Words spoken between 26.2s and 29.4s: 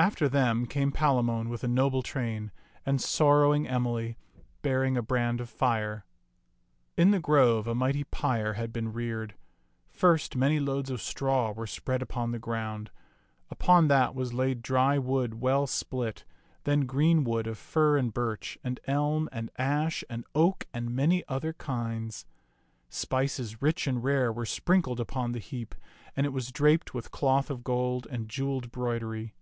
it was draped with cloth of gold and jeweled broidery.